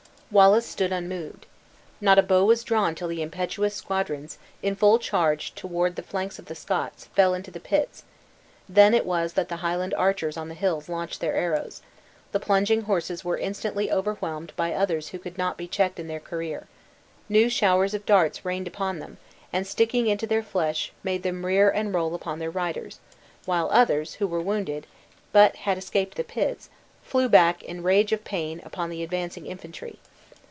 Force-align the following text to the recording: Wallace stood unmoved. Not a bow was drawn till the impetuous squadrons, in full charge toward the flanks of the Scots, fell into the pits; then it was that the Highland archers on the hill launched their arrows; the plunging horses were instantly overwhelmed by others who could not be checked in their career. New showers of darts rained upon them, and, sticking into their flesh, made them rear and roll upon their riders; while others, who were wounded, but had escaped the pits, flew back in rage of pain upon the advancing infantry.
Wallace 0.33 0.65
stood 0.65 0.93
unmoved. 0.93 1.45
Not 1.99 2.17
a 2.17 2.23
bow 2.23 2.45
was 2.45 2.63
drawn 2.63 2.95
till 2.95 3.09
the 3.09 3.21
impetuous 3.21 3.75
squadrons, 3.75 4.37
in 4.63 4.77
full 4.77 4.97
charge 4.97 5.53
toward 5.55 5.97
the 5.97 6.01
flanks 6.01 6.39
of 6.39 6.45
the 6.45 6.55
Scots, 6.55 7.07
fell 7.07 7.33
into 7.33 7.51
the 7.51 7.59
pits; 7.59 8.05
then 8.69 8.93
it 8.93 9.05
was 9.05 9.33
that 9.33 9.49
the 9.49 9.57
Highland 9.57 9.93
archers 9.95 10.37
on 10.37 10.47
the 10.47 10.55
hill 10.55 10.81
launched 10.87 11.19
their 11.19 11.35
arrows; 11.35 11.81
the 12.31 12.39
plunging 12.39 12.83
horses 12.83 13.25
were 13.25 13.37
instantly 13.37 13.91
overwhelmed 13.91 14.53
by 14.55 14.71
others 14.71 15.09
who 15.09 15.19
could 15.19 15.37
not 15.37 15.57
be 15.57 15.67
checked 15.67 15.99
in 15.99 16.07
their 16.07 16.21
career. 16.21 16.65
New 17.27 17.49
showers 17.49 17.93
of 17.93 18.05
darts 18.05 18.45
rained 18.45 18.69
upon 18.69 18.99
them, 18.99 19.17
and, 19.51 19.67
sticking 19.67 20.07
into 20.07 20.25
their 20.25 20.41
flesh, 20.41 20.93
made 21.03 21.23
them 21.23 21.45
rear 21.45 21.69
and 21.69 21.93
roll 21.93 22.15
upon 22.15 22.39
their 22.39 22.49
riders; 22.49 23.01
while 23.43 23.67
others, 23.73 24.13
who 24.13 24.27
were 24.27 24.39
wounded, 24.39 24.87
but 25.33 25.57
had 25.57 25.77
escaped 25.77 26.15
the 26.15 26.23
pits, 26.23 26.69
flew 27.03 27.27
back 27.27 27.61
in 27.63 27.83
rage 27.83 28.13
of 28.13 28.23
pain 28.23 28.61
upon 28.63 28.89
the 28.89 29.03
advancing 29.03 29.45
infantry. 29.45 29.99